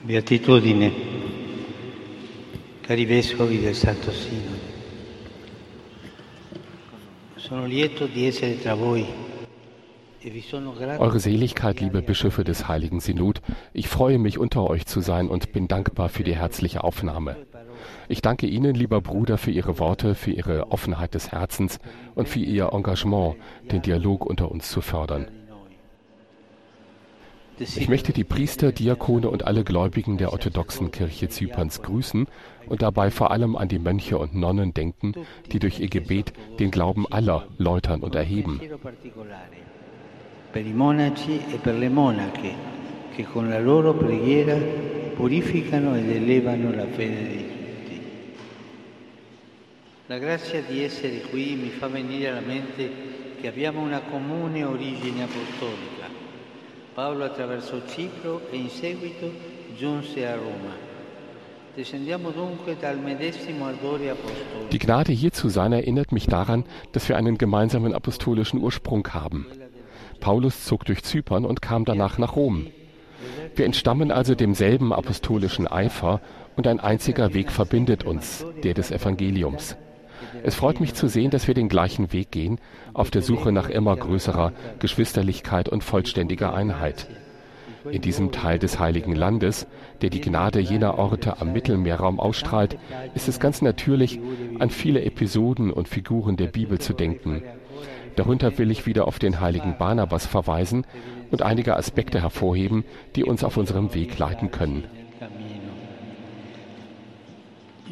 [0.00, 0.92] Beatitudine,
[2.82, 4.76] cari vescovi del Santo Sinode.
[7.34, 9.26] Sono lieto di essere tra voi
[10.98, 13.40] Eure Seligkeit, liebe Bischöfe des Heiligen Synod,
[13.72, 17.36] ich freue mich, unter euch zu sein und bin dankbar für die herzliche Aufnahme.
[18.08, 21.78] Ich danke Ihnen, lieber Bruder, für Ihre Worte, für Ihre Offenheit des Herzens
[22.16, 23.36] und für Ihr Engagement,
[23.70, 25.28] den Dialog unter uns zu fördern.
[27.60, 32.26] Ich möchte die Priester, Diakone und alle Gläubigen der orthodoxen Kirche Zyperns grüßen
[32.68, 35.14] und dabei vor allem an die Mönche und Nonnen denken,
[35.50, 38.60] die durch ihr Gebet den Glauben aller läutern und erheben.
[40.52, 42.54] Per i monaci e per le monache
[43.14, 44.56] che con la loro preghiera
[45.14, 48.00] purificano ed elevano fede di tutti.
[50.06, 52.88] La grazia di essere qui mi fa venire alla mente
[53.40, 56.27] che abbiamo una comune origine apostolica
[56.98, 59.30] Paolo attraversò Cipro e in seguito
[59.76, 60.74] giunse a Roma.
[64.72, 69.46] Die Gnade hier zu sein erinnert mich daran, dass wir einen gemeinsamen apostolischen Ursprung haben.
[70.18, 72.66] Paulus zog durch Zypern und kam danach nach Rom.
[73.54, 76.20] Wir entstammen also demselben apostolischen Eifer
[76.56, 79.76] und ein einziger Weg verbindet uns, der des Evangeliums.
[80.42, 82.60] Es freut mich zu sehen, dass wir den gleichen Weg gehen,
[82.94, 87.08] auf der Suche nach immer größerer Geschwisterlichkeit und vollständiger Einheit.
[87.90, 89.66] In diesem Teil des Heiligen Landes,
[90.02, 92.78] der die Gnade jener Orte am Mittelmeerraum ausstrahlt,
[93.14, 94.20] ist es ganz natürlich,
[94.58, 97.42] an viele Episoden und Figuren der Bibel zu denken.
[98.16, 100.84] Darunter will ich wieder auf den heiligen Barnabas verweisen
[101.30, 104.84] und einige Aspekte hervorheben, die uns auf unserem Weg leiten können.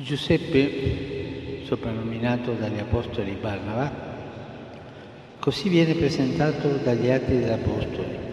[0.04, 0.68] Giuseppe
[1.66, 3.90] soprannominato dagli Apostoli Barnaba,
[5.40, 8.24] così viene presentato dagli Atti degli Apostoli.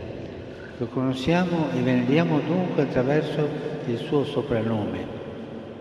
[0.77, 3.47] Lo conosciamo e veneriamo dunque attraverso
[3.87, 5.05] il suo soprannome,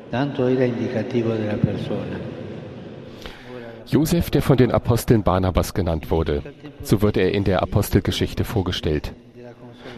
[0.08, 2.40] tanto era indicativo della persona.
[3.84, 6.42] Josef, der von den Aposteln Barnabas genannt wurde,
[6.82, 9.12] so wird er in der Apostelgeschichte vorgestellt.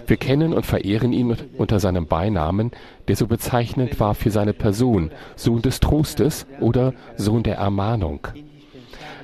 [0.06, 2.72] Wir kennen und verehren ihn unter seinem Beinamen,
[3.08, 8.28] der so bezeichnend war für seine Person, Sohn des Trostes oder Sohn der Ermahnung.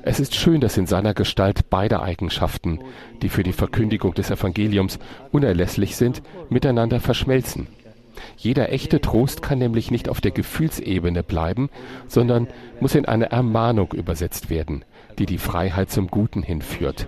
[0.03, 2.81] Es ist schön, dass in seiner Gestalt beide Eigenschaften,
[3.21, 4.99] die für die Verkündigung des Evangeliums
[5.31, 7.67] unerlässlich sind, miteinander verschmelzen.
[8.37, 11.69] Jeder echte Trost kann nämlich nicht auf der Gefühlsebene bleiben,
[12.07, 12.49] sondern
[12.81, 14.85] muss in eine Ermahnung übersetzt werden,
[15.19, 17.07] die die Freiheit zum Guten hinführt.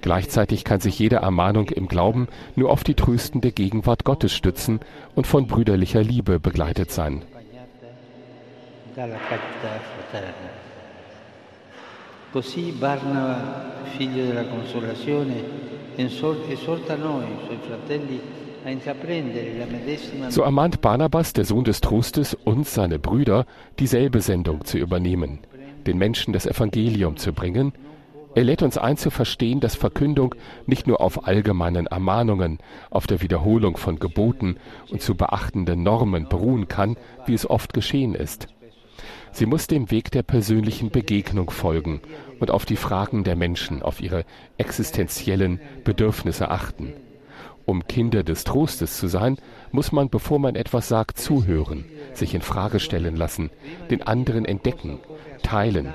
[0.00, 4.80] Gleichzeitig kann sich jede Ermahnung im Glauben nur auf die tröstende Gegenwart Gottes stützen
[5.14, 7.22] und von brüderlicher Liebe begleitet sein.
[12.32, 15.34] Così Barnaba, figlio della consolazione,
[15.96, 18.20] esorta noi, suoi fratelli,
[20.28, 23.44] so ermahnt Barnabas, der Sohn des Trostes, uns, seine Brüder,
[23.80, 25.40] dieselbe Sendung zu übernehmen,
[25.84, 27.72] den Menschen das Evangelium zu bringen
[28.34, 30.34] er lädt uns ein zu verstehen, dass Verkündung
[30.66, 32.58] nicht nur auf allgemeinen Ermahnungen,
[32.90, 34.56] auf der Wiederholung von Geboten
[34.90, 38.48] und zu beachtenden Normen beruhen kann, wie es oft geschehen ist.
[39.32, 42.00] Sie muss dem Weg der persönlichen Begegnung folgen
[42.38, 44.24] und auf die Fragen der Menschen, auf ihre
[44.58, 46.92] existenziellen Bedürfnisse achten.
[47.64, 49.36] Um Kinder des Trostes zu sein,
[49.70, 53.50] muss man, bevor man etwas sagt, zuhören, sich in Frage stellen lassen,
[53.90, 54.98] den anderen entdecken,
[55.42, 55.94] teilen,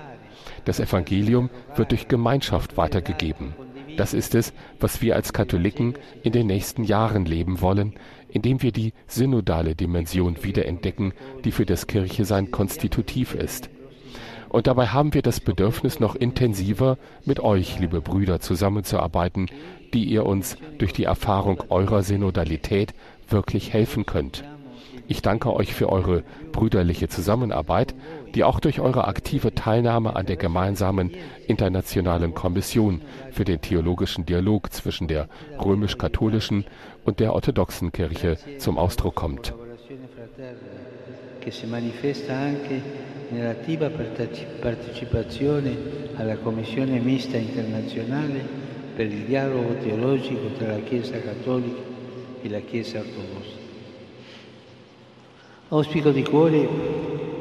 [0.68, 3.54] das Evangelium wird durch Gemeinschaft weitergegeben.
[3.96, 7.94] Das ist es, was wir als Katholiken in den nächsten Jahren leben wollen,
[8.30, 11.14] indem wir die synodale Dimension wiederentdecken,
[11.46, 13.70] die für das Kirchesein konstitutiv ist.
[14.50, 19.48] Und dabei haben wir das Bedürfnis, noch intensiver mit euch, liebe Brüder, zusammenzuarbeiten,
[19.94, 22.94] die ihr uns durch die Erfahrung eurer Synodalität
[23.30, 24.44] wirklich helfen könnt.
[25.10, 27.96] Ich danke euch für eure brüderliche Zusammenarbeit,
[28.36, 31.12] die auch durch eure aktive Teilnahme an der gemeinsamen
[31.48, 33.02] internationalen Kommission
[33.32, 35.28] für den theologischen Dialog zwischen der
[35.64, 36.66] römisch-katholischen
[37.06, 39.54] und der orthodoxen Kirche zum Ausdruck kommt.
[41.48, 42.82] che si manifesta anche
[43.30, 45.78] nell'attiva partecipazione
[46.16, 48.46] alla Commissione mista internazionale
[48.94, 53.56] per il dialogo teologico tra la Chiesa e la Chiesa ortodossa.
[55.70, 56.68] Auspico di cuore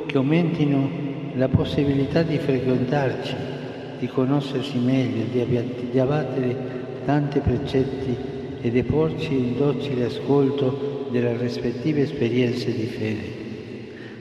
[0.06, 0.88] che aumentino
[1.34, 3.34] la possibilità di frequentarci,
[3.98, 6.56] di conoscersi meglio, di abbattere
[7.04, 8.16] tanti precetti
[8.60, 13.44] e di porci in docile ascolto delle rispettive esperienze di fede.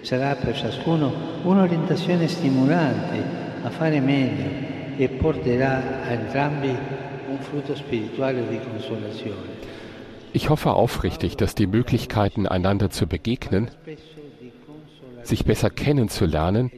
[0.02, 1.12] Sarà per ciascuno
[1.44, 3.24] un'orientazione stimolante
[3.64, 9.54] a fare meglio e porterà a entrambi un frutto spirituale di consolazione.
[10.32, 13.70] Ich hoffe aufrichtig, dass die Möglichkeiten, einander zu begegnen,
[15.28, 16.72] sich besser kennenzulernen,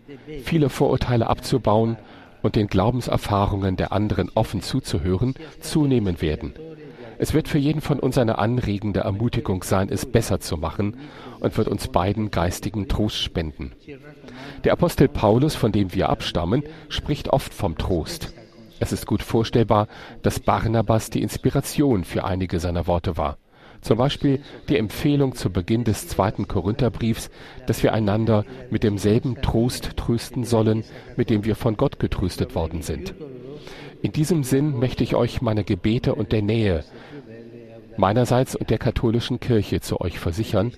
[0.44, 1.98] viele Vorurteile abzubauen
[2.42, 6.54] und den Glaubenserfahrungen der anderen offen zuzuhören, zunehmen werden.
[7.20, 10.98] Es wird für jeden von uns eine anregende Ermutigung sein, es besser zu machen
[11.40, 13.72] und wird uns beiden geistigen Trost spenden.
[14.64, 18.34] Der Apostel Paulus, von dem wir abstammen, spricht oft vom Trost.
[18.80, 19.88] Es ist gut vorstellbar,
[20.22, 23.38] dass Barnabas die Inspiration für einige seiner Worte war.
[23.82, 27.30] Zum Beispiel die Empfehlung zu Beginn des zweiten Korintherbriefs,
[27.66, 30.84] dass wir einander mit demselben Trost trösten sollen,
[31.16, 33.14] mit dem wir von Gott getröstet worden sind.
[34.02, 36.84] In diesem Sinn möchte ich euch meine Gebete und der Nähe
[37.98, 40.72] meinerseits und der katholischen Kirche zu euch versichern,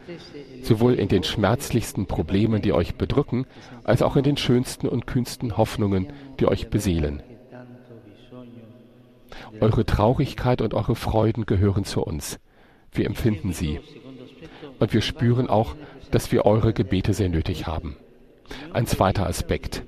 [0.64, 3.46] sowohl in den schmerzlichsten Problemen, die euch bedrücken,
[3.84, 6.08] als auch in den schönsten und kühnsten Hoffnungen,
[6.40, 7.22] die euch beseelen.
[9.60, 12.40] Eure Traurigkeit und eure Freuden gehören zu uns.
[12.92, 13.80] Wir empfinden sie.
[14.80, 15.76] Und wir spüren auch,
[16.12, 17.98] dass wir eure Gebete sehr nötig haben.
[18.74, 19.84] Ein zweiter Aspekt.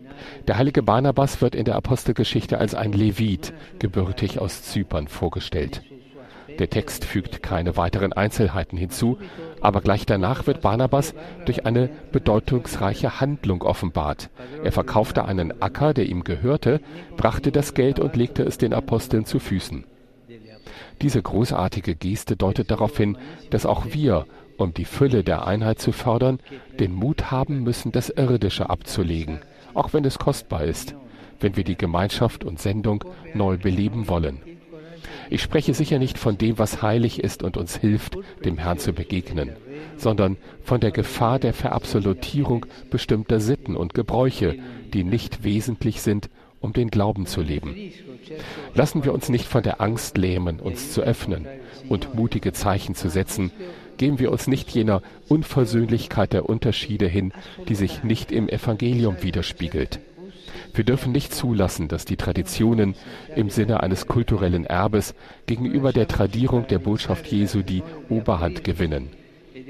[0.47, 5.81] Der heilige Barnabas wird in der Apostelgeschichte als ein Levit, gebürtig aus Zypern, vorgestellt.
[6.59, 9.17] Der Text fügt keine weiteren Einzelheiten hinzu,
[9.61, 11.15] aber gleich danach wird Barnabas
[11.45, 14.29] durch eine bedeutungsreiche Handlung offenbart.
[14.63, 16.81] Er verkaufte einen Acker, der ihm gehörte,
[17.15, 19.85] brachte das Geld und legte es den Aposteln zu Füßen.
[21.01, 23.17] Diese großartige Geste deutet darauf hin,
[23.49, 24.27] dass auch wir,
[24.57, 26.39] um die Fülle der Einheit zu fördern,
[26.79, 29.39] den Mut haben müssen, das Irdische abzulegen,
[29.73, 30.95] auch wenn es kostbar ist,
[31.39, 33.03] wenn wir die Gemeinschaft und Sendung
[33.33, 34.41] neu beleben wollen.
[35.31, 38.93] Ich spreche sicher nicht von dem, was heilig ist und uns hilft, dem Herrn zu
[38.93, 39.53] begegnen,
[39.97, 44.57] sondern von der Gefahr der Verabsolutierung bestimmter Sitten und Gebräuche,
[44.93, 46.29] die nicht wesentlich sind,
[46.61, 47.75] um den Glauben zu leben.
[48.73, 51.47] Lassen wir uns nicht von der Angst lähmen, uns zu öffnen
[51.89, 53.51] und mutige Zeichen zu setzen.
[53.97, 57.33] Geben wir uns nicht jener Unversöhnlichkeit der Unterschiede hin,
[57.67, 59.99] die sich nicht im Evangelium widerspiegelt.
[60.73, 62.95] Wir dürfen nicht zulassen, dass die Traditionen
[63.35, 65.13] im Sinne eines kulturellen Erbes
[65.45, 69.09] gegenüber der Tradierung der Botschaft Jesu die Oberhand gewinnen.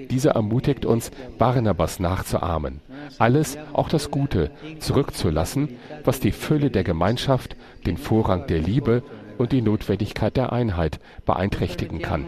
[0.10, 2.82] Dieser ermutigt uns, Barnabas nachzuahmen,
[3.18, 7.56] alles, auch das Gute, zurückzulassen, was die Fülle der Gemeinschaft,
[7.86, 9.04] den Vorrang der Liebe
[9.38, 12.26] und die Notwendigkeit der Einheit beeinträchtigen kann.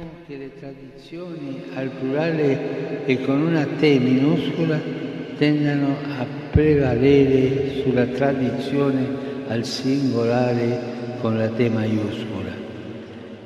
[5.37, 9.05] tendano a prevalere sulla tradizione
[9.47, 10.79] al singolare
[11.19, 12.51] con la T maiuscola.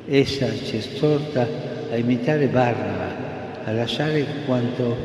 [0.06, 1.48] Essa ci esorta
[1.90, 3.27] a imitare Barnaba,
[3.68, 4.96] a lasciare quanto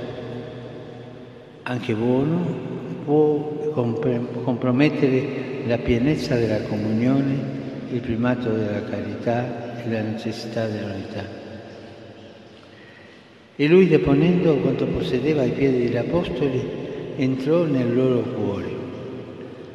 [1.64, 2.44] anche buono
[3.04, 7.34] può compromettere la pienezza della comunione,
[7.90, 11.24] il primato della carità e la necessità dell'unità.
[13.56, 16.62] E lui, deponendo quanto possedeva ai piedi degli apostoli,
[17.16, 18.70] entrò nel loro cuore.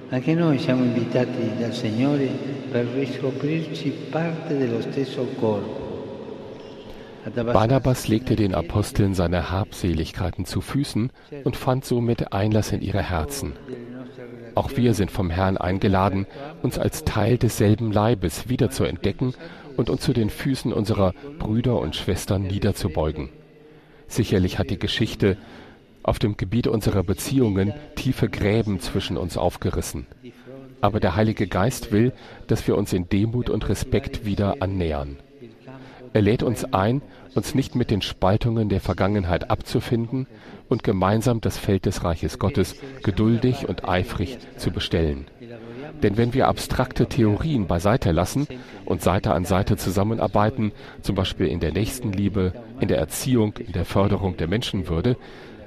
[0.10, 2.30] Anche noi siamo invitati dal Signore
[2.72, 5.87] per riscoprirci parte dello stesso corpo.
[7.36, 11.12] Barnabas legte den Aposteln seine Habseligkeiten zu Füßen
[11.44, 13.54] und fand somit Einlass in ihre Herzen.
[14.56, 16.26] Auch wir sind vom Herrn eingeladen,
[16.62, 19.34] uns als Teil desselben Leibes wieder zu entdecken
[19.76, 23.30] und uns zu den Füßen unserer Brüder und Schwestern niederzubeugen.
[24.08, 25.38] Sicherlich hat die Geschichte
[26.04, 30.08] auf dem Gebiet unserer Beziehungen tiefe Gräben zwischen uns aufgerissen.
[30.80, 32.14] Aber der Heilige Geist will,
[32.48, 35.18] dass wir uns in Demut und Respekt wieder annähern.
[36.18, 37.04] Er lädt uns ein,
[37.36, 40.26] uns nicht mit den Spaltungen der Vergangenheit abzufinden
[40.68, 45.28] und gemeinsam das Feld des Reiches Gottes geduldig und eifrig zu bestellen.
[46.02, 48.48] Denn wenn wir abstrakte Theorien beiseite lassen
[48.84, 50.72] und Seite an Seite zusammenarbeiten,
[51.04, 55.18] zum Beispiel in der Nächstenliebe, in der Erziehung, in der Förderung der Menschenwürde,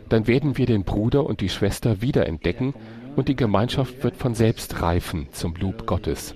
[0.09, 2.75] dann werden wir den Bruder und die Schwester wiederentdecken
[3.15, 6.35] und die Gemeinschaft wird von selbst reifen zum Lob Gottes.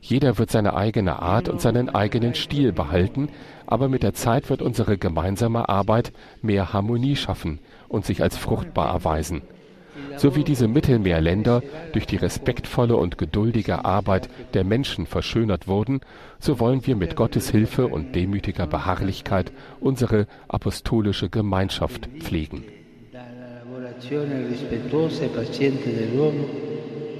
[0.00, 3.28] Jeder wird seine eigene Art und seinen eigenen Stil behalten,
[3.66, 6.12] aber mit der Zeit wird unsere gemeinsame Arbeit
[6.42, 9.42] mehr Harmonie schaffen und sich als fruchtbar erweisen
[10.16, 11.62] so wie diese Mittelmeerländer
[11.92, 16.00] durch die respektvolle und geduldige Arbeit der Menschen verschönert wurden,
[16.38, 22.64] so wollen wir mit Gottes Hilfe und demütiger Beharrlichkeit unsere apostolische Gemeinschaft pflegen.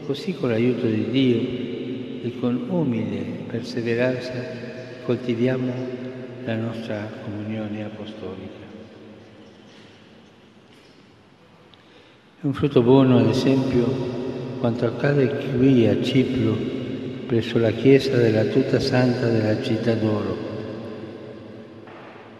[0.08, 1.67] Così con l'aiuto di Dio
[2.22, 4.32] e con umile perseveranza
[5.04, 5.72] coltiviamo
[6.44, 8.66] la nostra comunione apostolica.
[12.40, 13.84] È un frutto buono, ad esempio,
[14.60, 16.56] quanto accade qui a Cipro,
[17.26, 20.36] presso la chiesa della Tutta Santa della Città d'Oro.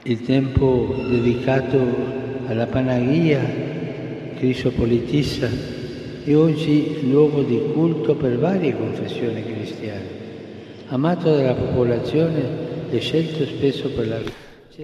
[0.05, 1.79] Il tempo dedicato
[2.47, 3.41] alla Panagia
[4.37, 5.78] Crisopolitissa
[6.29, 10.07] è oggi luogo di culto per varie confessioni cristiane,
[10.89, 14.21] amato dalla popolazione e scelto spesso per la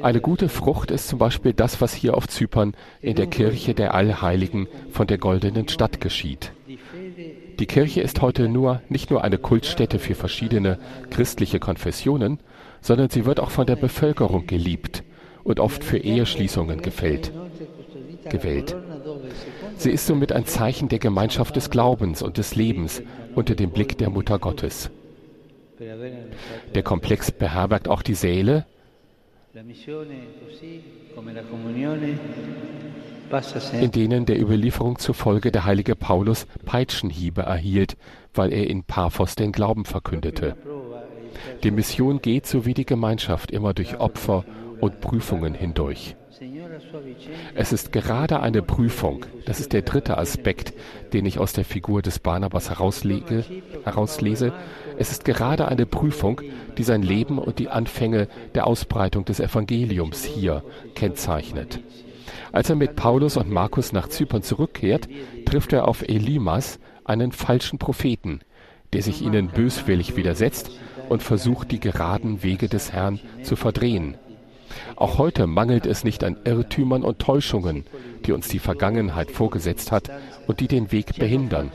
[0.01, 3.95] Eine gute Frucht ist zum Beispiel das, was hier auf Zypern in der Kirche der
[3.95, 6.51] Allheiligen von der goldenen Stadt geschieht.
[7.59, 10.79] Die Kirche ist heute nur nicht nur eine Kultstätte für verschiedene
[11.11, 12.41] christliche Konfessionen,
[12.81, 15.05] sondern sie wird auch von der Bevölkerung geliebt
[15.45, 17.31] und oft für Eheschließungen gefällt,
[18.31, 18.75] gewählt.
[19.77, 23.03] Sie ist somit ein Zeichen der Gemeinschaft des Glaubens und des Lebens
[23.35, 24.91] unter dem Blick der Mutter Gottes.
[26.75, 28.65] Der Komplex beherbergt auch die Säle,
[33.81, 37.97] in denen der Überlieferung zufolge der heilige Paulus Peitschenhiebe erhielt,
[38.35, 40.57] weil er in Paphos den Glauben verkündete.
[41.63, 44.45] Die Mission geht, so wie die Gemeinschaft, immer durch Opfer
[44.81, 46.17] und Prüfungen hindurch.
[47.55, 50.73] Es ist gerade eine Prüfung, das ist der dritte Aspekt,
[51.13, 53.45] den ich aus der Figur des Barnabas herauslege,
[53.85, 54.53] herauslese.
[54.99, 56.41] Es ist gerade eine Prüfung,
[56.77, 60.63] die sein Leben und die Anfänge der Ausbreitung des Evangeliums hier
[60.95, 61.81] kennzeichnet.
[62.53, 65.09] Als er mit Paulus und Markus nach Zypern zurückkehrt,
[65.45, 68.41] trifft er auf Elimas, einen falschen Propheten,
[68.93, 70.71] der sich ihnen böswillig widersetzt
[71.09, 74.17] und versucht, die geraden Wege des Herrn zu verdrehen.
[74.97, 77.85] Auch heute mangelt es nicht an Irrtümern und Täuschungen,
[78.27, 80.11] die uns die Vergangenheit vorgesetzt hat
[80.47, 81.71] und die den Weg behindern.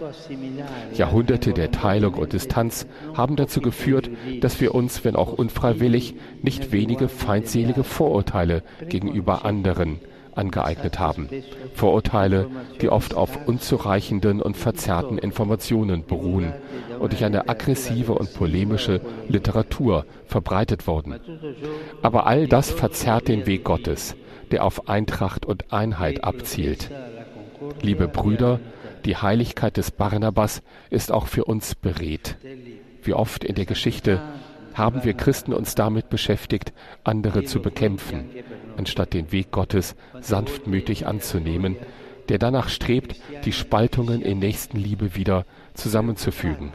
[0.93, 4.09] Jahrhunderte der Teilung und Distanz haben dazu geführt,
[4.41, 9.99] dass wir uns, wenn auch unfreiwillig, nicht wenige feindselige Vorurteile gegenüber anderen
[10.39, 11.29] angeeignet haben.
[11.73, 12.49] Vorurteile,
[12.81, 16.53] die oft auf unzureichenden und verzerrten Informationen beruhen
[16.99, 21.19] und durch eine aggressive und polemische Literatur verbreitet wurden.
[22.01, 24.15] Aber all das verzerrt den Weg Gottes,
[24.51, 26.89] der auf Eintracht und Einheit abzielt.
[27.81, 28.59] Liebe Brüder,
[29.05, 32.37] die Heiligkeit des Barnabas ist auch für uns beredt.
[33.03, 34.19] Wie oft in der Geschichte
[34.73, 36.73] haben wir Christen uns damit beschäftigt,
[37.03, 38.29] andere zu bekämpfen,
[38.77, 41.75] anstatt den Weg Gottes sanftmütig anzunehmen,
[42.29, 46.73] der danach strebt, die Spaltungen in Nächstenliebe wieder zusammenzufügen.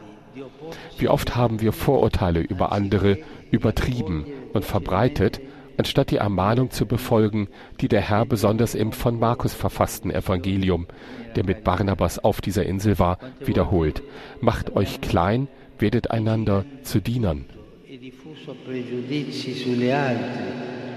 [0.97, 3.17] Wie oft haben wir Vorurteile über andere
[3.51, 5.39] übertrieben und verbreitet,
[5.77, 7.47] anstatt die Ermahnung zu befolgen,
[7.81, 10.87] die der Herr besonders im von Markus verfassten Evangelium,
[11.35, 14.03] der mit Barnabas auf dieser Insel war, wiederholt.
[14.41, 15.47] Macht euch klein,
[15.79, 17.45] werdet einander zu Dienern.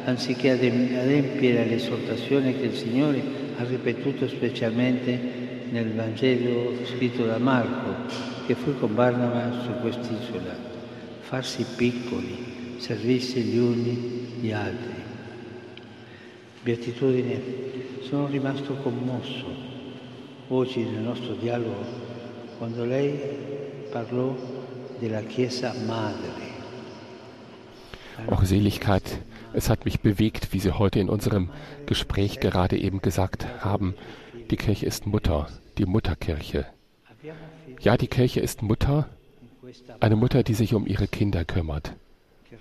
[0.05, 3.23] Anziché adempiere all'esortazione che il Signore
[3.57, 5.19] ha ripetuto specialmente
[5.71, 8.13] nel Vangelo scritto da Marco,
[8.47, 10.55] che fu con Barnaba su quest'isola,
[11.21, 13.97] farsi piccoli, servirsi gli uni
[14.41, 15.07] gli altri.
[16.63, 17.41] Beatitudine,
[18.01, 19.47] sono rimasto commosso
[20.49, 22.07] oggi nel nostro dialogo
[22.59, 23.19] quando lei
[23.91, 24.35] parlò
[24.99, 26.48] della Chiesa Madre.
[28.27, 29.21] Auch Seligkeit,
[29.53, 31.51] es hat mich bewegt, wie Sie heute in unserem
[31.87, 33.95] Gespräch gerade eben gesagt haben,
[34.51, 35.49] die Kirche ist Mutter,
[35.79, 36.67] die Mutterkirche.
[37.81, 39.09] Ja, die Kirche ist Mutter,
[40.01, 41.95] eine Mutter, die sich um ihre Kinder kümmert.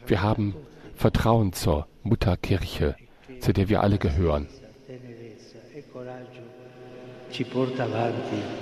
[0.06, 0.56] Wir haben
[0.96, 2.96] Vertrauen zur Mutterkirche,
[3.40, 4.48] zu der wir alle gehören.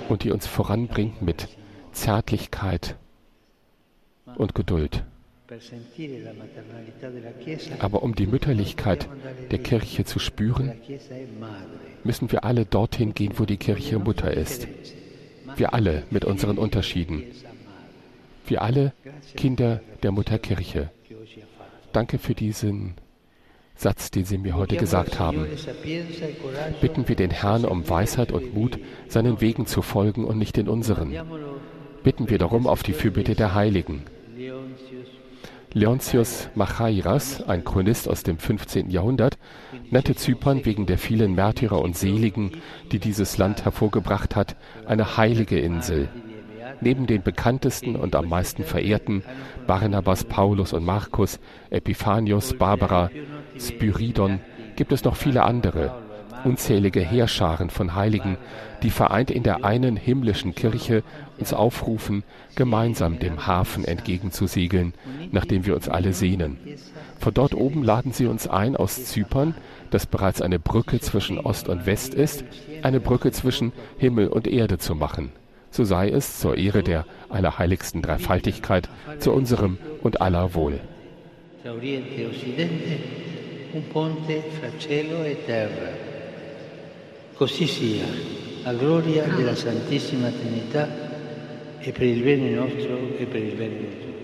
[0.08, 1.48] Und die uns voranbringt mit
[1.92, 2.96] Zärtlichkeit
[4.36, 5.04] und Geduld.
[7.78, 9.08] Aber um die Mütterlichkeit
[9.50, 10.72] der Kirche zu spüren,
[12.04, 14.66] müssen wir alle dorthin gehen, wo die Kirche Mutter ist.
[15.56, 17.22] Wir alle mit unseren Unterschieden.
[18.46, 18.92] Wir alle
[19.36, 20.90] Kinder der Mutterkirche.
[21.92, 22.94] Danke für diesen
[23.76, 25.46] Satz, den Sie mir heute gesagt haben.
[26.80, 30.68] Bitten wir den Herrn um Weisheit und Mut, seinen Wegen zu folgen und nicht den
[30.68, 31.14] unseren.
[32.02, 34.02] Bitten wir darum auf die Fürbitte der Heiligen.
[35.72, 38.90] Leontius Machairas, ein Chronist aus dem 15.
[38.90, 39.38] Jahrhundert,
[39.90, 42.52] nannte Zypern wegen der vielen Märtyrer und Seligen,
[42.92, 44.56] die dieses Land hervorgebracht hat,
[44.86, 46.08] eine heilige Insel.
[46.80, 49.22] Neben den bekanntesten und am meisten verehrten
[49.66, 53.10] Barnabas, Paulus und Markus, Epiphanius, Barbara,
[53.58, 54.40] Spyridon
[54.76, 56.05] gibt es noch viele andere,
[56.44, 58.36] unzählige Heerscharen von Heiligen,
[58.82, 61.02] die vereint in der einen himmlischen Kirche
[61.38, 62.24] uns aufrufen,
[62.54, 64.94] gemeinsam dem Hafen entgegenzusegeln,
[65.32, 66.58] nach dem wir uns alle sehnen.
[67.18, 69.54] Von dort oben laden sie uns ein, aus Zypern,
[69.90, 72.44] das bereits eine Brücke zwischen Ost und West ist,
[72.82, 75.32] eine Brücke zwischen Himmel und Erde zu machen.
[75.70, 78.88] So sei es zur Ehre der allerheiligsten Dreifaltigkeit,
[79.18, 80.80] zu unserem und aller Wohl.
[83.76, 86.05] un ponte fra cielo e terra.
[87.36, 88.06] Così sia,
[88.62, 90.88] a gloria della Santissima Trinità
[91.78, 94.15] e per il bene nostro e per il bene di tutti.